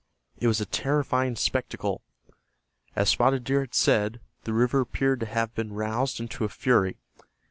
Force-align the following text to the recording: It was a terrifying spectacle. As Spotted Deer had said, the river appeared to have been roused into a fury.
It 0.39 0.47
was 0.47 0.59
a 0.59 0.65
terrifying 0.65 1.35
spectacle. 1.35 2.01
As 2.95 3.09
Spotted 3.09 3.43
Deer 3.43 3.59
had 3.59 3.75
said, 3.75 4.19
the 4.45 4.51
river 4.53 4.79
appeared 4.81 5.19
to 5.19 5.27
have 5.27 5.53
been 5.53 5.73
roused 5.73 6.19
into 6.19 6.43
a 6.43 6.49
fury. 6.49 6.97